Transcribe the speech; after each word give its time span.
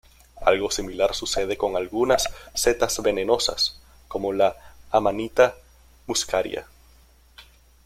Algo 0.43 0.71
similar 0.71 1.13
sucede 1.13 1.57
con 1.57 1.75
algunas 1.75 2.27
setas 2.55 2.99
venenosas, 3.03 3.79
como 4.07 4.33
la 4.33 4.55
"Amanita 4.89 5.53
muscaria". 6.07 6.65